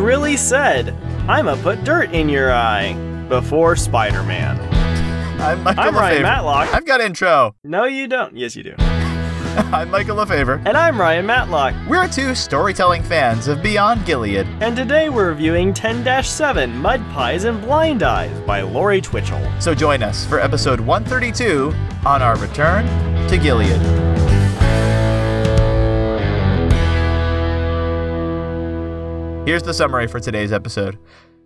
[0.00, 0.96] Really said,
[1.28, 2.94] I'ma put dirt in your eye
[3.28, 4.58] before Spider Man.
[5.38, 6.74] I'm Michael I'm Ryan Matlock.
[6.74, 7.54] I've got intro.
[7.64, 8.34] No, you don't.
[8.34, 8.74] Yes, you do.
[8.78, 10.62] I'm Michael LaFaver.
[10.64, 11.74] And I'm Ryan Matlock.
[11.86, 14.46] We're two storytelling fans of Beyond Gilead.
[14.62, 19.60] And today we're reviewing 10 7 Mud Pies and Blind Eyes by Lori Twitchell.
[19.60, 21.74] So join us for episode 132
[22.06, 22.86] on our return
[23.28, 24.09] to Gilead.
[29.46, 30.98] Here's the summary for today's episode.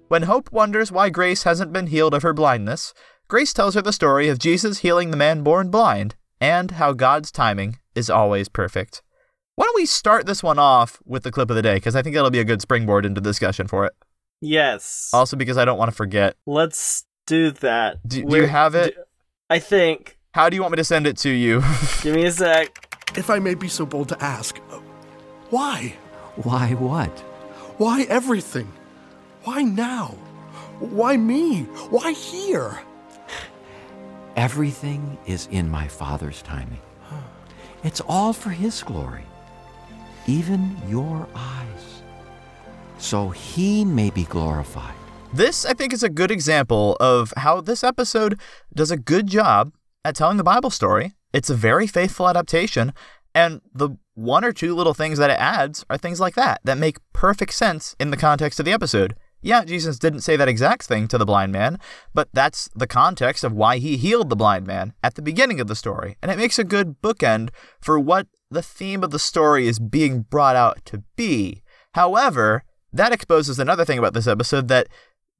[0.08, 2.92] When Hope wonders why Grace hasn't been healed of her blindness,
[3.28, 7.30] Grace tells her the story of Jesus healing the man born blind and how God's
[7.30, 9.02] timing is always perfect.
[9.54, 11.76] Why don't we start this one off with the clip of the day?
[11.76, 13.92] Because I think that'll be a good springboard into discussion for it.
[14.40, 15.10] Yes.
[15.14, 16.36] Also, because I don't want to forget.
[16.46, 18.06] Let's do that.
[18.06, 18.96] Do, do you have it?
[19.48, 20.18] I think.
[20.32, 21.62] How do you want me to send it to you?
[22.02, 22.96] Give me a sec.
[23.16, 24.80] If I may be so bold to ask, uh,
[25.50, 25.94] why?
[26.36, 27.24] Why what?
[27.76, 28.72] Why everything?
[29.42, 30.16] Why now?
[30.78, 31.62] Why me?
[31.90, 32.80] Why here?
[34.36, 36.80] Everything is in my Father's timing.
[37.82, 39.26] It's all for His glory,
[40.26, 42.02] even your eyes,
[42.98, 44.94] so He may be glorified.
[45.32, 48.38] This, I think, is a good example of how this episode
[48.72, 49.72] does a good job
[50.04, 51.14] at telling the Bible story.
[51.32, 52.92] It's a very faithful adaptation,
[53.34, 56.78] and the one or two little things that it adds are things like that that
[56.78, 59.14] make perfect sense in the context of the episode.
[59.42, 61.78] Yeah, Jesus didn't say that exact thing to the blind man,
[62.14, 65.66] but that's the context of why he healed the blind man at the beginning of
[65.66, 69.66] the story, and it makes a good bookend for what the theme of the story
[69.66, 71.62] is being brought out to be.
[71.92, 74.86] However, that exposes another thing about this episode that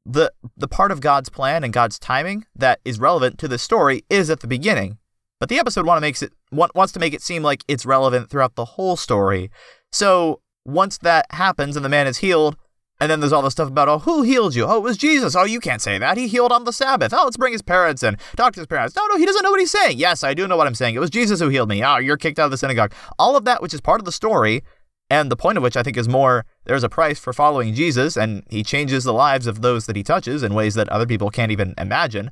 [0.05, 4.05] the the part of God's plan and God's timing that is relevant to the story
[4.11, 4.99] is at the beginning.
[5.45, 8.65] But the episode makes it wants to make it seem like it's relevant throughout the
[8.65, 9.51] whole story.
[9.93, 12.57] So once that happens and the man is healed,
[12.99, 14.65] and then there's all the stuff about oh who healed you?
[14.65, 15.37] Oh, it was Jesus.
[15.37, 16.17] Oh, you can't say that.
[16.17, 17.13] He healed on the Sabbath.
[17.13, 18.17] Oh, let's bring his parents in.
[18.37, 18.97] Talk to his parents.
[18.97, 19.99] No, no, he doesn't know what he's saying.
[19.99, 20.95] Yes, I do know what I'm saying.
[20.95, 21.85] It was Jesus who healed me.
[21.85, 22.95] Oh, you're kicked out of the synagogue.
[23.19, 24.65] All of that, which is part of the story,
[25.11, 28.17] and the point of which I think is more there's a price for following Jesus,
[28.17, 31.29] and he changes the lives of those that he touches in ways that other people
[31.29, 32.31] can't even imagine.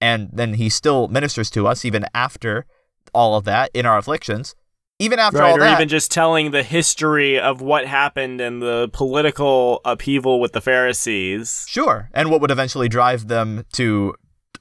[0.00, 2.66] And then he still ministers to us even after
[3.14, 4.54] all of that in our afflictions.
[4.98, 5.74] Even after Right, all or that.
[5.74, 11.66] even just telling the history of what happened and the political upheaval with the Pharisees.
[11.68, 14.14] Sure, and what would eventually drive them to,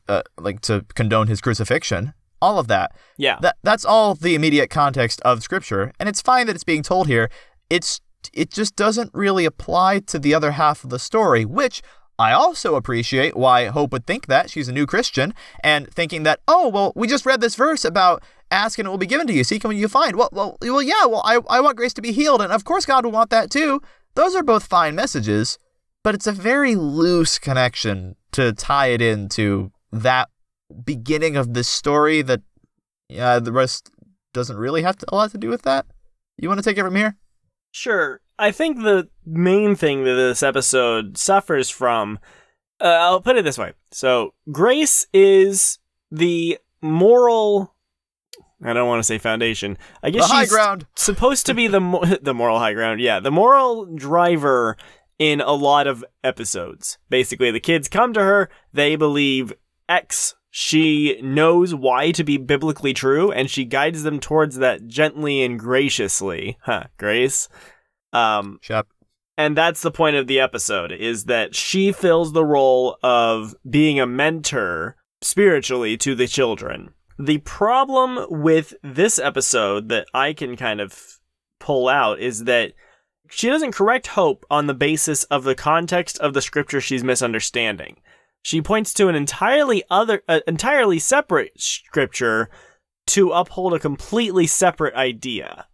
[0.07, 2.13] uh, like, to condone his crucifixion.
[2.41, 2.95] All of that.
[3.17, 3.37] Yeah.
[3.41, 7.07] That that's all the immediate context of Scripture, and it's fine that it's being told
[7.07, 7.29] here.
[7.69, 8.01] It's
[8.33, 11.81] it just doesn't really apply to the other half of the story, which
[12.19, 16.39] I also appreciate why Hope would think that she's a new Christian and thinking that
[16.47, 19.33] oh well we just read this verse about ask and it will be given to
[19.33, 22.01] you seek and you find well well well yeah well I I want grace to
[22.01, 23.81] be healed and of course God will want that too.
[24.15, 25.57] Those are both fine messages,
[26.03, 30.29] but it's a very loose connection to tie it into that
[30.85, 32.41] beginning of this story that
[33.09, 33.89] yeah the rest
[34.33, 35.85] doesn't really have to, a lot to do with that
[36.37, 37.15] you want to take it from here
[37.73, 38.21] Sure.
[38.37, 42.19] I think the main thing that this episode suffers from,
[42.81, 43.73] uh, I'll put it this way.
[43.91, 45.79] So, Grace is
[46.11, 47.75] the moral.
[48.63, 49.77] I don't want to say foundation.
[50.01, 53.01] I guess the high she's ground supposed to be the mo- the moral high ground.
[53.01, 54.77] Yeah, the moral driver
[55.19, 56.97] in a lot of episodes.
[57.09, 59.53] Basically, the kids come to her, they believe
[59.87, 60.35] X.
[60.55, 65.57] She knows why to be biblically true, and she guides them towards that gently and
[65.57, 66.59] graciously.
[66.61, 67.49] Huh, Grace.
[68.13, 68.87] Um, shut
[69.37, 73.99] and that's the point of the episode is that she fills the role of being
[73.99, 76.93] a mentor spiritually to the children.
[77.17, 81.19] The problem with this episode that I can kind of
[81.59, 82.73] pull out is that
[83.29, 87.97] she doesn't correct Hope on the basis of the context of the scripture she's misunderstanding.
[88.43, 92.49] She points to an entirely other, uh, entirely separate scripture
[93.07, 95.67] to uphold a completely separate idea.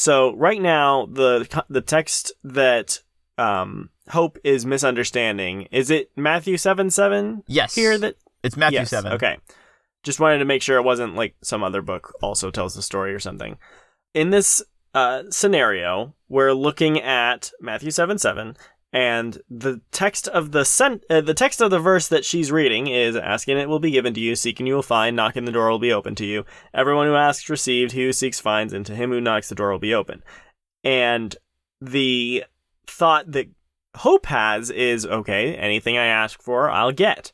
[0.00, 3.00] So right now, the the text that
[3.36, 8.88] um, Hope is misunderstanding is it Matthew seven seven yes here that it's matthew yes,
[8.88, 9.36] 7 Okay.
[10.02, 13.12] Just wanted to make sure it wasn't like some other book also tells the story
[13.12, 13.58] or something.
[14.14, 14.62] In this
[14.94, 18.56] uh, scenario, we're looking at Matthew 7 7,
[18.92, 22.88] and the text of the sen- uh, the text of the verse that she's reading
[22.88, 25.70] is asking it will be given to you, seeking you will find, knocking the door
[25.70, 26.44] will be open to you.
[26.74, 29.70] Everyone who asks received, he who seeks finds, and to him who knocks the door
[29.70, 30.22] will be open.
[30.82, 31.36] And
[31.80, 32.44] the
[32.86, 33.48] thought that
[33.96, 37.32] Hope has is okay, anything I ask for, I'll get.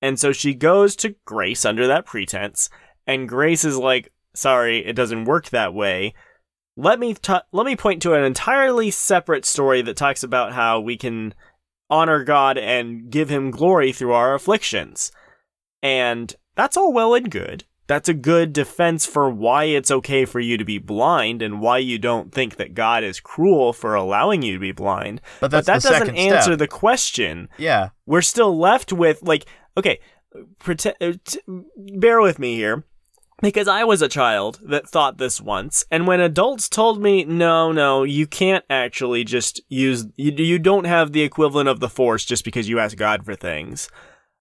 [0.00, 2.70] And so she goes to Grace under that pretense,
[3.06, 6.14] and Grace is like, sorry, it doesn't work that way.
[6.78, 10.78] Let me ta let me point to an entirely separate story that talks about how
[10.78, 11.34] we can
[11.90, 15.10] honor God and give him glory through our afflictions.
[15.82, 17.64] And that's all well and good.
[17.88, 21.78] That's a good defense for why it's okay for you to be blind and why
[21.78, 25.20] you don't think that God is cruel for allowing you to be blind.
[25.40, 26.58] But that's that doesn't answer step.
[26.58, 27.48] the question.
[27.56, 27.88] Yeah.
[28.06, 29.46] We're still left with like,
[29.76, 29.98] okay,
[30.60, 31.62] prete- uh,
[31.98, 32.84] bear with me here.
[33.40, 37.70] Because I was a child that thought this once, and when adults told me, no,
[37.70, 42.24] no, you can't actually just use, you, you don't have the equivalent of the force
[42.24, 43.88] just because you ask God for things.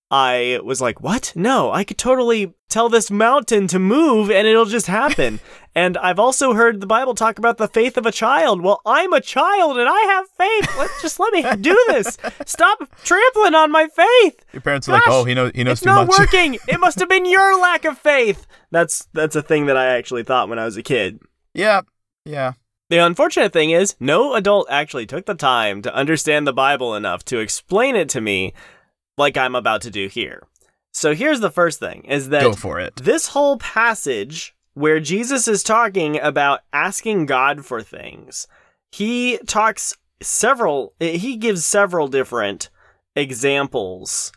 [0.09, 1.33] I was like, what?
[1.35, 5.39] No, I could totally tell this mountain to move and it'll just happen.
[5.75, 8.61] and I've also heard the Bible talk about the faith of a child.
[8.61, 10.77] Well, I'm a child and I have faith.
[10.77, 12.17] Let, just let me do this.
[12.45, 14.45] Stop trampling on my faith.
[14.53, 16.19] Your parents are like, oh, he knows he knows it's too not much.
[16.19, 16.57] working.
[16.67, 18.47] it must have been your lack of faith.
[18.71, 21.19] That's that's a thing that I actually thought when I was a kid.
[21.53, 21.81] yeah.
[22.23, 22.53] Yeah.
[22.89, 27.25] The unfortunate thing is, no adult actually took the time to understand the Bible enough
[27.25, 28.53] to explain it to me
[29.17, 30.43] like I'm about to do here.
[30.91, 32.95] So here's the first thing is that Go for it.
[32.95, 38.47] this whole passage where Jesus is talking about asking God for things,
[38.91, 42.69] he talks several, he gives several different
[43.15, 44.31] examples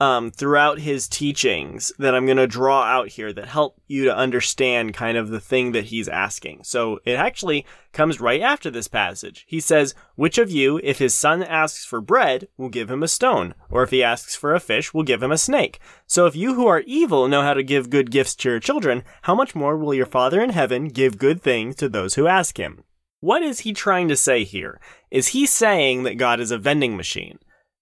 [0.00, 4.16] um, throughout his teachings that I'm going to draw out here that help you to
[4.16, 6.64] understand kind of the thing that he's asking.
[6.64, 9.44] So it actually comes right after this passage.
[9.46, 13.08] He says, Which of you, if his son asks for bread, will give him a
[13.08, 13.54] stone?
[13.70, 15.78] Or if he asks for a fish, will give him a snake?
[16.06, 19.04] So if you who are evil know how to give good gifts to your children,
[19.22, 22.58] how much more will your Father in heaven give good things to those who ask
[22.58, 22.82] him?
[23.20, 24.80] What is he trying to say here?
[25.10, 27.38] Is he saying that God is a vending machine?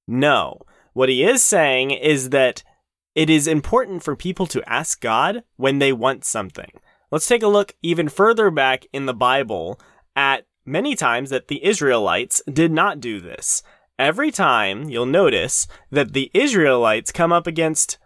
[0.07, 0.61] No.
[0.93, 2.63] What he is saying is that
[3.15, 6.71] it is important for people to ask God when they want something.
[7.11, 9.79] Let's take a look even further back in the Bible
[10.17, 13.63] at many times that the Israelites did not do this.
[13.99, 17.99] Every time you'll notice that the Israelites come up against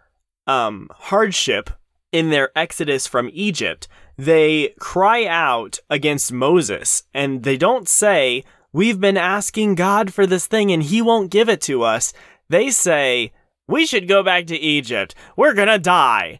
[0.45, 1.69] um, hardship
[2.11, 3.87] in their exodus from Egypt,
[4.17, 8.43] they cry out against Moses and they don't say,
[8.73, 12.13] We've been asking God for this thing and he won't give it to us.
[12.49, 13.33] They say,
[13.67, 15.15] We should go back to Egypt.
[15.35, 16.39] We're gonna die.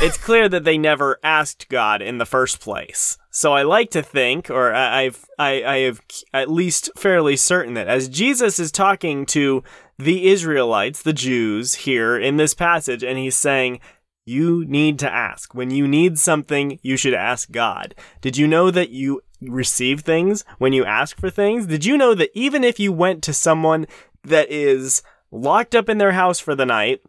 [0.00, 3.18] It's clear that they never asked God in the first place.
[3.30, 6.00] So I like to think, or I've, I, I have
[6.32, 9.62] at least fairly certain that as Jesus is talking to
[9.98, 13.80] the Israelites, the Jews here in this passage, and he's saying,
[14.24, 15.54] you need to ask.
[15.54, 17.94] When you need something, you should ask God.
[18.20, 21.66] Did you know that you receive things when you ask for things?
[21.66, 23.86] Did you know that even if you went to someone
[24.24, 27.00] that is locked up in their house for the night,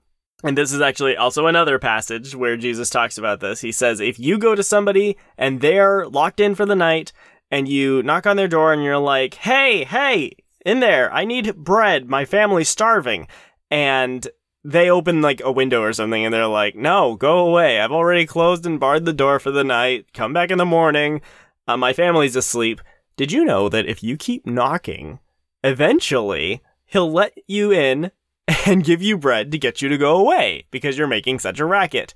[0.43, 3.61] and this is actually also another passage where Jesus talks about this.
[3.61, 7.13] He says, if you go to somebody and they're locked in for the night
[7.49, 10.33] and you knock on their door and you're like, hey, hey,
[10.65, 12.09] in there, I need bread.
[12.09, 13.27] My family's starving.
[13.71, 14.27] And
[14.65, 17.79] they open like a window or something and they're like, no, go away.
[17.79, 20.07] I've already closed and barred the door for the night.
[20.13, 21.21] Come back in the morning.
[21.67, 22.81] Uh, my family's asleep.
[23.15, 25.19] Did you know that if you keep knocking,
[25.63, 26.61] eventually
[26.93, 28.11] he'll let you in
[28.65, 31.65] and give you bread to get you to go away because you're making such a
[31.65, 32.13] racket.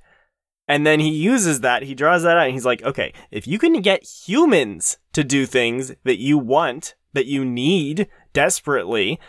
[0.69, 3.57] And then he uses that, he draws that out, and he's like, okay, if you
[3.57, 9.19] can get humans to do things that you want, that you need desperately,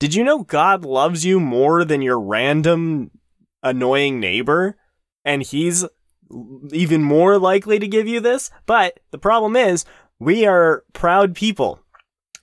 [0.00, 3.12] did you know God loves you more than your random
[3.62, 4.76] annoying neighbor?
[5.24, 5.84] And he's
[6.72, 8.50] even more likely to give you this?
[8.66, 9.84] But the problem is,
[10.18, 11.80] we are proud people.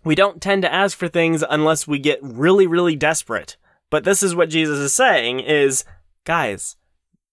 [0.08, 3.58] We don't tend to ask for things unless we get really, really desperate.
[3.90, 5.84] But this is what Jesus is saying is,
[6.24, 6.78] guys,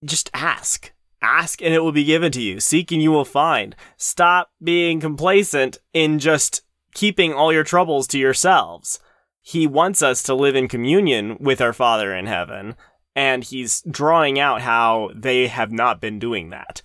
[0.05, 0.93] just ask.
[1.23, 2.59] Ask and it will be given to you.
[2.59, 3.77] Seek and you will find.
[3.97, 6.63] Stop being complacent in just
[6.95, 8.99] keeping all your troubles to yourselves.
[9.41, 12.75] He wants us to live in communion with our Father in heaven,
[13.15, 16.83] and he's drawing out how they have not been doing that.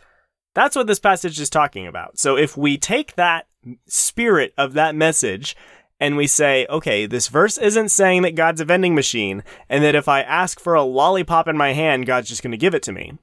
[0.54, 2.20] That's what this passage is talking about.
[2.20, 3.48] So if we take that
[3.88, 5.56] spirit of that message
[6.00, 9.96] and we say, okay, this verse isn't saying that God's a vending machine and that
[9.96, 12.84] if I ask for a lollipop in my hand, God's just going to give it
[12.84, 13.18] to me.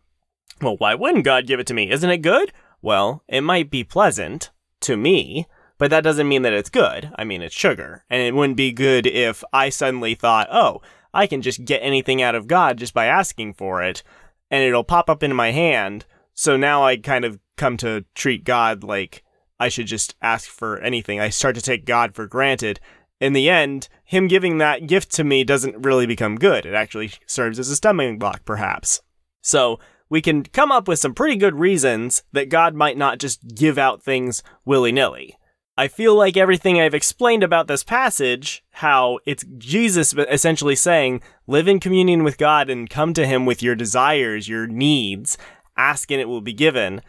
[0.61, 1.91] Well, why wouldn't God give it to me?
[1.91, 2.53] Isn't it good?
[2.83, 4.51] Well, it might be pleasant
[4.83, 5.47] to me,
[5.79, 7.11] but that doesn't mean that it's good.
[7.17, 8.05] I mean, it's sugar.
[8.09, 10.81] And it wouldn't be good if I suddenly thought, oh,
[11.13, 14.03] I can just get anything out of God just by asking for it,
[14.51, 16.05] and it'll pop up in my hand.
[16.35, 19.23] So now I kind of come to treat God like
[19.59, 21.21] I should just ask for anything.
[21.21, 22.81] I start to take God for granted.
[23.21, 26.67] In the end, Him giving that gift to me doesn't really become good.
[26.67, 29.01] It actually serves as a stumbling block, perhaps.
[29.43, 33.55] So, we can come up with some pretty good reasons that God might not just
[33.55, 35.37] give out things willy nilly.
[35.79, 41.69] I feel like everything I've explained about this passage, how it's Jesus essentially saying, live
[41.69, 45.37] in communion with God and come to Him with your desires, your needs,
[45.77, 47.03] ask and it will be given.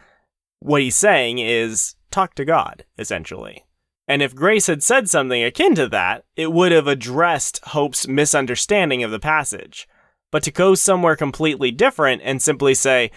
[0.60, 3.64] What he's saying is, talk to God, essentially.
[4.08, 9.04] And if Grace had said something akin to that, it would have addressed Hope's misunderstanding
[9.04, 9.86] of the passage.
[10.32, 13.12] But to go somewhere completely different and simply say,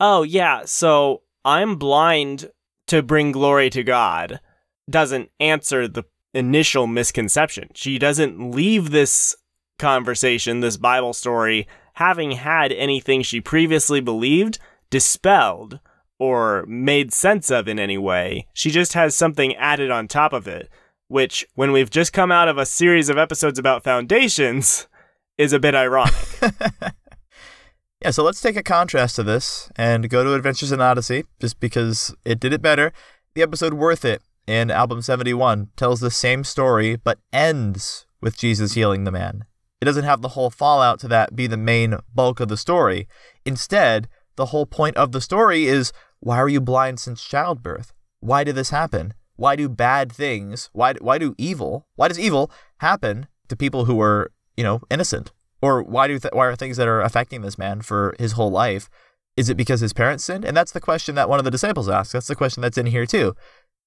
[0.00, 2.50] oh, yeah, so I'm blind
[2.86, 4.40] to bring glory to God
[4.88, 7.68] doesn't answer the initial misconception.
[7.74, 9.36] She doesn't leave this
[9.78, 14.58] conversation, this Bible story, having had anything she previously believed
[14.88, 15.78] dispelled
[16.18, 18.46] or made sense of in any way.
[18.52, 20.70] She just has something added on top of it,
[21.08, 24.86] which, when we've just come out of a series of episodes about foundations,
[25.38, 26.14] is a bit ironic.
[28.02, 31.60] yeah, so let's take a contrast to this and go to Adventures in Odyssey, just
[31.60, 32.92] because it did it better.
[33.34, 38.74] The episode Worth It in album 71 tells the same story but ends with Jesus
[38.74, 39.44] healing the man.
[39.80, 43.08] It doesn't have the whole fallout to that be the main bulk of the story.
[43.44, 47.92] Instead, the whole point of the story is why are you blind since childbirth?
[48.20, 49.14] Why did this happen?
[49.36, 54.00] Why do bad things, why, why do evil, why does evil happen to people who
[54.00, 55.32] are, you know, innocent?
[55.60, 58.50] Or why do th- why are things that are affecting this man for his whole
[58.50, 58.88] life?
[59.36, 60.44] Is it because his parents sinned?
[60.44, 62.12] And that's the question that one of the disciples asks.
[62.12, 63.34] That's the question that's in here too.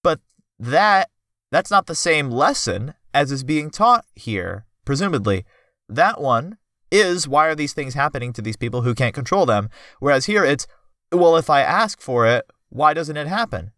[0.03, 0.19] But
[0.59, 1.09] that
[1.51, 5.45] that's not the same lesson as is being taught here, presumably.
[5.87, 6.57] That one
[6.91, 9.69] is why are these things happening to these people who can't control them?
[9.99, 10.67] Whereas here it's,
[11.11, 13.71] well, if I ask for it, why doesn't it happen?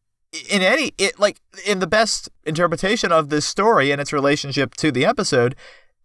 [0.50, 4.92] In any, it like in the best interpretation of this story and its relationship to
[4.92, 5.56] the episode,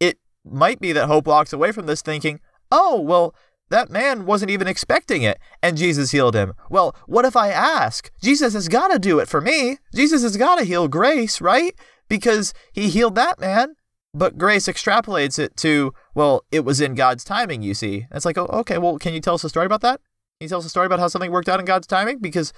[0.01, 2.41] it might be that Hope walks away from this thinking,
[2.73, 3.35] oh, well,
[3.69, 6.55] that man wasn't even expecting it, and Jesus healed him.
[6.71, 8.11] Well, what if I ask?
[8.23, 9.79] Jesus has got to do it for me.
[9.95, 11.75] Jesus has got to heal Grace, right?
[12.09, 13.75] Because he healed that man.
[14.17, 18.07] But Grace extrapolates it to, well, it was in God's timing, you see.
[18.09, 20.01] And it's like, oh, okay, well, can you tell us a story about that?
[20.41, 22.21] Can you tell us a story about how something worked out in God's timing?
[22.21, 22.55] Because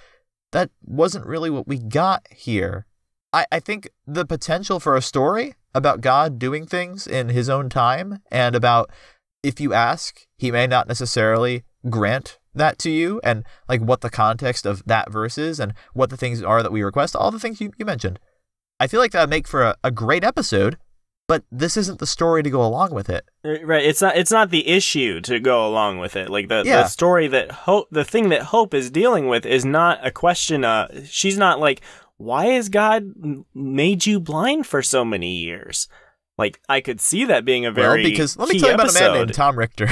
[0.53, 2.87] that wasn't really what we got here.
[3.33, 7.69] I, I think the potential for a story about God doing things in his own
[7.69, 8.89] time and about
[9.43, 14.11] if you ask, he may not necessarily grant that to you and like what the
[14.11, 17.41] context of that verse is and what the things are that we request, all the
[17.41, 18.21] things you, you mentioned.
[18.79, 20.79] I feel like that would make for a, a great episode,
[21.29, 23.29] but this isn't the story to go along with it.
[23.45, 23.85] Uh, right.
[23.85, 26.31] It's not it's not the issue to go along with it.
[26.31, 26.83] Like the, yeah.
[26.83, 30.65] the story that hope the thing that Hope is dealing with is not a question
[30.65, 31.83] uh she's not like,
[32.17, 33.13] why has God
[33.55, 35.87] made you blind for so many years?
[36.39, 38.97] Like I could see that being a very well, because let me tell you episode.
[38.97, 39.89] about a man named Tom Richter.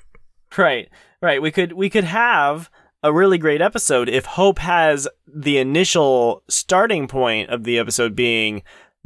[0.56, 0.88] right,
[1.20, 1.42] right.
[1.42, 2.70] We could we could have
[3.02, 8.62] a really great episode if Hope has the initial starting point of the episode being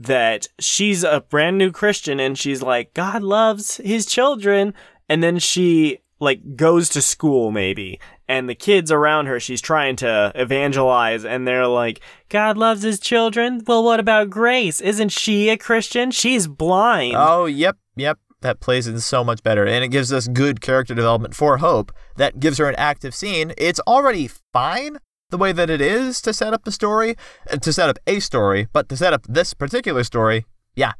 [0.07, 4.75] that she's a brand new Christian and she's like God loves his children,
[5.09, 8.01] and then she like goes to school maybe.
[8.29, 13.01] And the kids around her she's trying to evangelize and they're like god loves his
[13.01, 13.63] children?
[13.67, 14.81] Well what about grace?
[14.81, 16.11] Isn't she a christian?
[16.11, 17.15] She's blind.
[17.17, 18.19] Oh yep yep.
[18.43, 19.67] That plays in so much better.
[19.67, 21.93] And it gives us good character development for hope.
[22.17, 23.53] That gives her an active scene.
[23.59, 24.97] It's already fine
[25.31, 27.17] the way that it is to set up the story
[27.51, 30.45] uh, to set up a story but to set up this particular story
[30.77, 30.93] yeah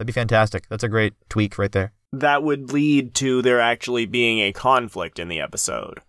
[0.00, 0.66] that'd be fantastic.
[0.70, 1.92] That's a great tweak right there.
[2.12, 6.00] That would lead to there actually being a conflict in the episode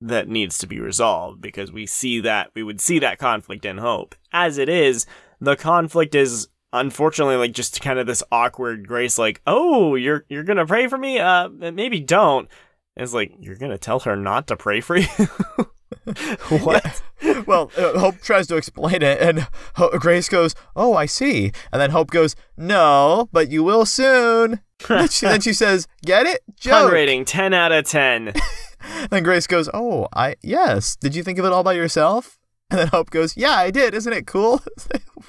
[0.00, 3.78] that needs to be resolved because we see that we would see that conflict in
[3.78, 4.14] hope.
[4.32, 5.06] As it is
[5.40, 10.44] the conflict is unfortunately like just kind of this awkward grace like oh you're you're
[10.44, 11.18] gonna pray for me?
[11.18, 12.48] Uh maybe don't.
[12.96, 15.08] And it's like you're gonna tell her not to pray for you
[16.48, 17.40] what yeah.
[17.46, 19.46] well uh, hope tries to explain it and
[19.76, 24.60] Ho- grace goes oh i see and then hope goes no but you will soon
[24.88, 26.92] then, she, then she says get it Joke.
[26.92, 28.32] rating 10 out of 10
[29.10, 30.96] then Grace goes, "Oh, I yes.
[30.96, 32.38] Did you think of it all by yourself?"
[32.70, 33.94] And then Hope goes, "Yeah, I did.
[33.94, 34.60] Isn't it cool?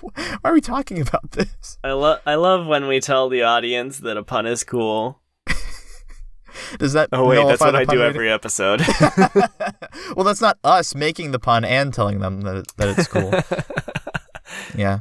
[0.02, 4.00] Why are we talking about this?" I love I love when we tell the audience
[4.00, 5.20] that a pun is cool.
[6.80, 7.10] Does that?
[7.12, 8.16] Oh wait, that's what I do rating?
[8.16, 8.82] every episode.
[10.16, 13.34] well, that's not us making the pun and telling them that that it's cool.
[14.76, 15.00] yeah.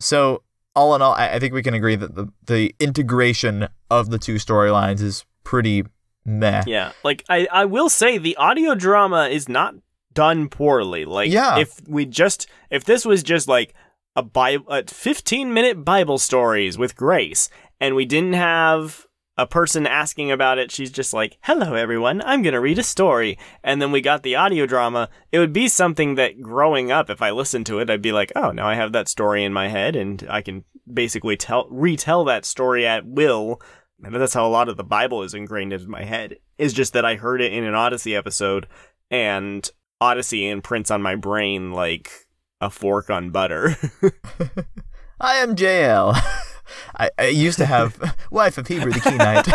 [0.00, 0.42] So
[0.74, 4.18] all in all, I, I think we can agree that the the integration of the
[4.18, 5.84] two storylines is pretty
[6.24, 6.64] meh.
[6.66, 9.74] Yeah, like I, I will say the audio drama is not
[10.12, 11.04] done poorly.
[11.04, 11.58] Like, yeah.
[11.58, 13.74] if we just if this was just like
[14.16, 17.48] a Bible, a 15 minute Bible stories with Grace,
[17.80, 19.06] and we didn't have
[19.40, 22.20] a person asking about it, she's just like, "Hello, everyone.
[22.26, 25.08] I'm gonna read a story," and then we got the audio drama.
[25.32, 28.32] It would be something that, growing up, if I listened to it, I'd be like,
[28.36, 32.24] "Oh, now I have that story in my head, and I can basically tell retell
[32.24, 33.62] that story at will."
[34.02, 36.36] And that's how a lot of the Bible is ingrained in my head.
[36.58, 38.66] Is just that I heard it in an Odyssey episode,
[39.10, 39.68] and
[40.02, 42.10] Odyssey imprints on my brain like
[42.60, 43.76] a fork on butter.
[45.20, 46.14] I am Jael.
[46.98, 49.46] I, I used to have wife of Heber the Kenite.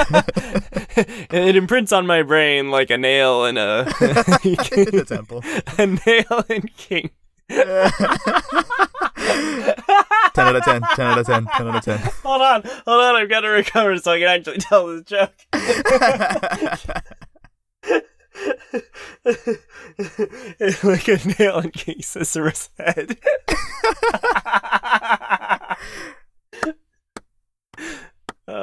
[1.33, 5.43] it imprints on my brain like a nail in a the temple.
[5.77, 7.11] a nail in king.
[10.35, 11.97] 10 out of 10, 10 out of 10, 10 out of 10.
[12.23, 15.33] Hold on, hold on, I've got to recover so I can actually tell this joke.
[20.83, 23.17] like a nail in King Sisera's head.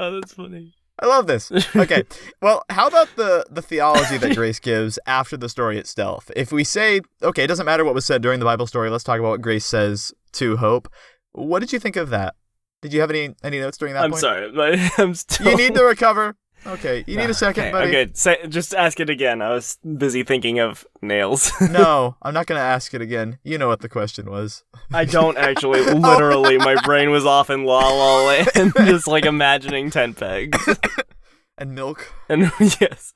[0.03, 0.75] Oh, that's funny.
[1.01, 1.51] I love this.
[1.75, 2.05] Okay.
[2.43, 6.31] Well, how about the the theology that Grace gives after the story itself?
[6.35, 9.05] If we say, okay, it doesn't matter what was said during the Bible story, let's
[9.05, 10.89] talk about what Grace says to Hope.
[11.33, 12.35] What did you think of that?
[12.83, 14.21] Did you have any any notes during that I'm point?
[14.21, 15.53] sorry, but I'm still.
[15.53, 16.37] You need to recover.
[16.67, 17.89] Okay, you need a second, okay, buddy.
[17.89, 19.43] Okay, say, just ask it again.
[19.43, 21.51] I was busy thinking of nails.
[21.61, 23.39] no, I'm not going to ask it again.
[23.43, 24.63] You know what the question was.
[24.93, 25.83] I don't actually.
[25.93, 30.57] Literally, my brain was off in La La Land, just like imagining tent pegs
[31.59, 32.13] And milk.
[32.29, 33.13] and yes,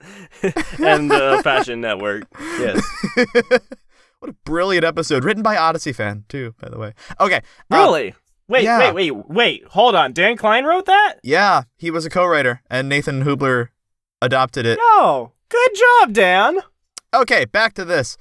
[0.79, 2.25] and uh, Fashion Network.
[2.59, 2.83] Yes,
[4.19, 6.95] What a brilliant episode, written by Odyssey fan too, by the way.
[7.21, 7.37] Okay,
[7.71, 8.15] uh, really.
[8.49, 8.93] Wait, yeah.
[8.93, 9.65] wait, wait, wait.
[9.71, 10.13] Hold on.
[10.13, 11.17] Dan Klein wrote that?
[11.23, 13.69] yeah, he was a co-writer, and Nathan Hoobler
[14.23, 14.79] adopted it.
[14.97, 15.33] No.
[15.49, 16.59] Good job, Dan.
[17.15, 18.17] Okay, back to this.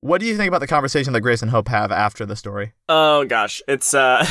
[0.00, 2.72] What do you think about the conversation that Grace and Hope have after the story?
[2.88, 4.24] Oh gosh, it's uh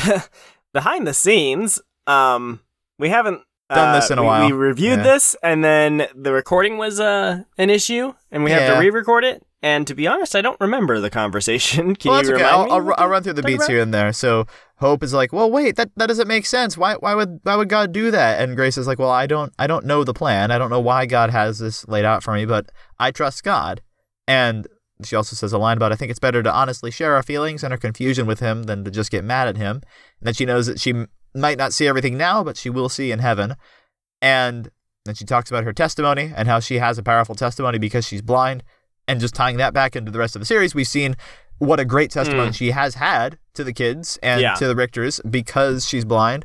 [0.74, 1.80] behind the scenes.
[2.06, 2.60] Um,
[2.98, 4.46] we haven't Done uh, this in a we- while.
[4.46, 5.02] We reviewed Yeah.
[5.04, 9.42] this, and then the recording was uh an issue, and we have to re-record it.
[9.64, 11.94] And to be honest, I don't remember the conversation.
[11.96, 12.44] Can well, you that's okay.
[12.52, 12.92] remind I'll, me?
[12.98, 13.70] I'll, I'll run through the beats about?
[13.70, 14.12] here and there.
[14.12, 14.46] So
[14.82, 16.76] Hope is like, "Well, wait, that that doesn't make sense.
[16.76, 19.52] Why why would why would God do that?" And Grace is like, "Well, I don't
[19.58, 20.50] I don't know the plan.
[20.50, 23.80] I don't know why God has this laid out for me, but I trust God."
[24.26, 24.66] And
[25.04, 27.64] she also says a line about, "I think it's better to honestly share our feelings
[27.64, 29.76] and our confusion with Him than to just get mad at Him."
[30.20, 33.10] And then she knows that she might not see everything now, but she will see
[33.10, 33.54] in heaven.
[34.20, 34.70] And
[35.04, 38.22] then she talks about her testimony and how she has a powerful testimony because she's
[38.22, 38.62] blind.
[39.08, 41.16] And just tying that back into the rest of the series, we've seen
[41.62, 42.54] what a great testimony mm.
[42.54, 44.54] she has had to the kids and Yeah.
[44.54, 46.44] to the Richters because she's blind.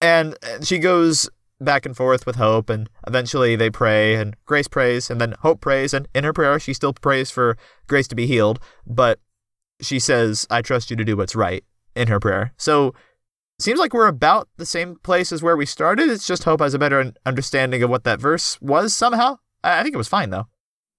[0.00, 1.28] And she goes
[1.60, 5.60] back and forth with Hope, and eventually they pray, and Grace prays, and then Hope
[5.60, 9.20] prays, and in her prayer, she still prays for Grace to be healed, but
[9.80, 11.62] she says, I trust you to do what's right
[11.94, 12.54] in her prayer.
[12.56, 12.94] So
[13.58, 16.08] seems like we're about the same place as where we started.
[16.08, 19.38] It's just Hope has a better understanding of what that verse was somehow.
[19.62, 20.48] I think it was fine, though.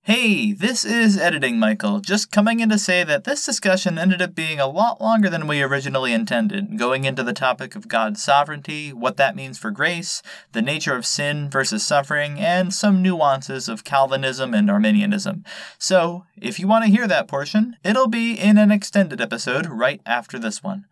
[0.07, 4.35] Hey, this is Editing Michael, just coming in to say that this discussion ended up
[4.35, 8.93] being a lot longer than we originally intended, going into the topic of God's sovereignty,
[8.93, 13.83] what that means for grace, the nature of sin versus suffering, and some nuances of
[13.83, 15.43] Calvinism and Arminianism.
[15.79, 20.01] So, if you want to hear that portion, it'll be in an extended episode right
[20.05, 20.85] after this one.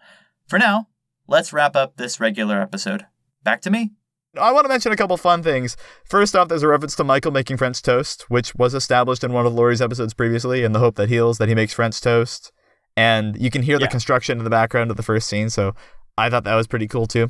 [0.47, 0.87] For now,
[1.27, 3.05] let's wrap up this regular episode.
[3.43, 3.91] Back to me.
[4.37, 5.77] I want to mention a couple fun things.
[6.05, 9.45] First off, there's a reference to Michael making French toast, which was established in one
[9.45, 12.51] of Laurie's episodes previously, in the Hope That Heals, that he makes French toast.
[12.97, 15.73] And you can hear the construction in the background of the first scene, so
[16.17, 17.29] I thought that was pretty cool too.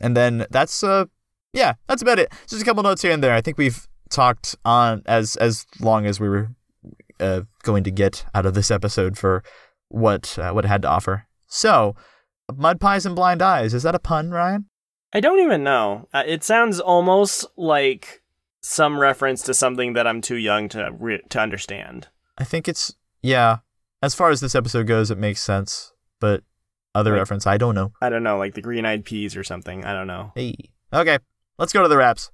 [0.00, 1.06] And then that's uh
[1.52, 2.32] yeah, that's about it.
[2.48, 3.34] Just a couple notes here and there.
[3.34, 6.50] I think we've talked on as as long as we were
[7.20, 9.42] uh, going to get out of this episode for
[9.88, 11.26] what uh, what it had to offer.
[11.46, 11.94] So,
[12.54, 13.72] mud pies and blind eyes.
[13.72, 14.66] Is that a pun, Ryan?
[15.16, 16.08] I don't even know.
[16.12, 18.22] Uh, it sounds almost like
[18.60, 22.08] some reference to something that I'm too young to re- to understand.
[22.36, 23.58] I think it's yeah.
[24.02, 25.92] As far as this episode goes, it makes sense.
[26.20, 26.42] But
[26.94, 27.92] other Like- reference, I don't know.
[28.02, 29.84] I don't know, like the green eyed peas or something.
[29.84, 30.32] I don't know.
[30.34, 30.54] Hey.
[30.92, 31.18] Okay,
[31.58, 32.30] let's go to the wraps.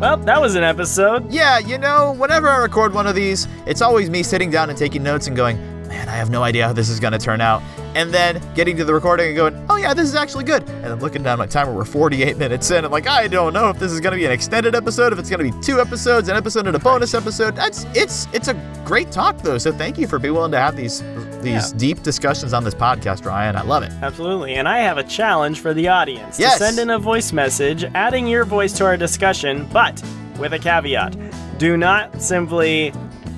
[0.00, 1.30] Well, that was an episode.
[1.32, 4.78] Yeah, you know, whenever I record one of these, it's always me sitting down and
[4.78, 5.56] taking notes and going,
[5.88, 7.62] man, I have no idea how this is going to turn out.
[7.94, 10.62] And then getting to the recording and going, oh yeah, this is actually good.
[10.68, 12.84] And then looking down my timer, we're 48 minutes in.
[12.84, 15.18] I'm like, I don't know if this is going to be an extended episode, if
[15.20, 17.54] it's going to be two episodes, an episode and a bonus episode.
[17.54, 18.54] That's it's it's a
[18.84, 19.58] great talk though.
[19.58, 21.02] So thank you for being willing to have these
[21.42, 21.76] these Yeah.
[21.78, 23.54] deep discussions on this podcast, Ryan.
[23.54, 23.92] I love it.
[24.02, 24.54] Absolutely.
[24.54, 26.58] And I have a challenge for the audience Yes.
[26.58, 30.02] to send in a voice message adding your voice to our discussion, but
[30.38, 31.16] with a caveat.
[31.58, 32.92] Do not simply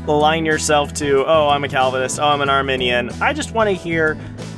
[0.09, 3.11] align yourself to, oh, I'm a Calvinist, oh, I'm an Arminian.
[3.21, 4.17] I just want to hear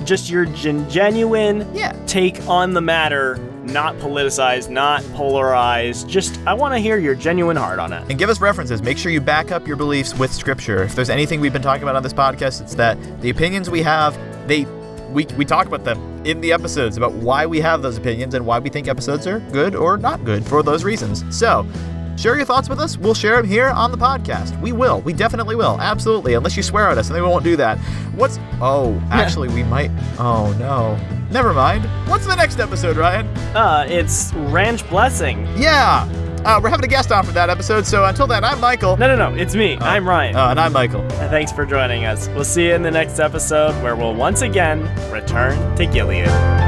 [0.08, 1.92] just your gen- genuine Yeah.
[2.06, 6.08] take on the matter, not politicized, not polarized.
[6.08, 8.02] Just, I want to hear your genuine heart on it.
[8.08, 8.82] And give us references.
[8.82, 10.82] Make sure you back up your beliefs with scripture.
[10.82, 13.82] If there's anything we've been talking about on this podcast, it's that the opinions we
[13.82, 14.16] have,
[14.48, 14.64] they
[15.10, 18.44] we, we talk about them in the episodes about why we have those opinions and
[18.44, 21.24] why we think episodes are good or not good for those reasons.
[21.36, 21.66] So,
[22.18, 22.96] share your thoughts with us.
[22.98, 24.60] We'll share them here on the podcast.
[24.60, 25.00] We will.
[25.02, 25.80] We definitely will.
[25.80, 26.34] Absolutely.
[26.34, 27.78] Unless you swear at us, and then we won't do that.
[28.14, 28.38] What's.
[28.60, 29.90] Oh, actually, we might.
[30.18, 30.98] Oh, no.
[31.30, 31.84] Never mind.
[32.08, 33.26] What's the next episode, Ryan?
[33.54, 35.46] Uh, it's Ranch Blessing.
[35.56, 36.08] Yeah.
[36.44, 37.84] Uh, we're having a guest on for that episode.
[37.84, 38.96] So until then, I'm Michael.
[38.96, 39.76] No, no, no, it's me.
[39.80, 40.36] I'm Ryan.
[40.36, 41.02] Uh, and I'm Michael.
[41.02, 42.28] And Thanks for joining us.
[42.28, 46.67] We'll see you in the next episode where we'll once again return to Gilead.